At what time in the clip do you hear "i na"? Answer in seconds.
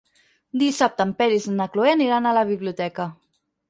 1.53-1.69